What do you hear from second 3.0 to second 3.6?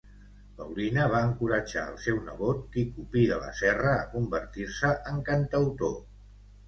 Pi de la